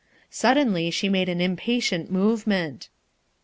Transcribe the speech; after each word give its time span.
Suddenly 0.31 0.89
she 0.89 1.09
made 1.09 1.29
an 1.29 1.39
impatient 1.39 2.09
movement. 2.11 2.89